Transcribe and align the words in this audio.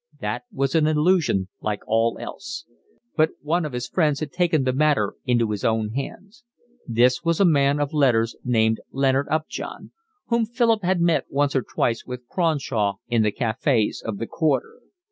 That 0.19 0.45
was 0.51 0.73
an 0.73 0.87
illusion 0.87 1.47
like 1.61 1.81
all 1.85 2.17
else. 2.19 2.65
But 3.15 3.33
one 3.43 3.65
of 3.65 3.73
his 3.73 3.87
friends 3.87 4.19
had 4.19 4.31
taken 4.31 4.63
the 4.63 4.73
matter 4.73 5.13
into 5.25 5.51
his 5.51 5.63
own 5.63 5.89
hands. 5.91 6.43
This 6.87 7.23
was 7.23 7.39
a 7.39 7.45
man 7.45 7.79
of 7.79 7.93
letters, 7.93 8.35
named 8.43 8.79
Leonard 8.89 9.27
Upjohn, 9.29 9.91
whom 10.25 10.47
Philip 10.47 10.81
had 10.81 11.01
met 11.01 11.25
once 11.29 11.55
or 11.55 11.61
twice 11.61 12.03
with 12.03 12.27
Cronshaw 12.29 12.95
in 13.09 13.21
the 13.21 13.31
cafes 13.31 14.01
of 14.03 14.17
the 14.17 14.25
Quarter. 14.25 14.79